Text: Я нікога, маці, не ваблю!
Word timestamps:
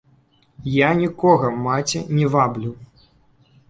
Я 0.77 0.89
нікога, 1.03 1.53
маці, 1.69 2.05
не 2.17 2.25
ваблю! 2.37 2.71